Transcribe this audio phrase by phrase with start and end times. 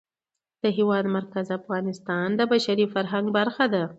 [0.63, 3.83] د هېواد مرکز د افغانستان د بشري فرهنګ برخه ده.